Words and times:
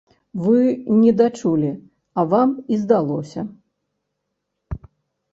Вы 0.43 0.59
не 1.01 1.11
дачулі, 1.19 1.67
а 2.21 2.23
вам 2.31 2.49
і 2.77 2.79
здалося. 2.85 3.41